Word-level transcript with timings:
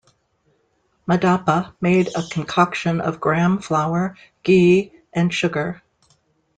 Madappa 1.07 1.75
made 1.79 2.07
a 2.15 2.23
concoction 2.31 2.99
of 3.01 3.19
gram 3.21 3.59
flour, 3.59 4.17
ghee 4.41 4.91
and 5.13 5.31
sugar. 5.31 5.83